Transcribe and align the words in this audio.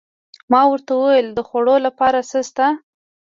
ما 0.51 0.61
ورته 0.71 0.91
وویل: 0.95 1.27
د 1.33 1.39
خوړو 1.47 1.75
لپاره 1.87 2.19
څه 2.29 2.39
شته؟ 2.47 2.67